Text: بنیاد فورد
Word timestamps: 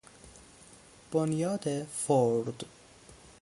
بنیاد 1.11 1.83
فورد 1.83 2.63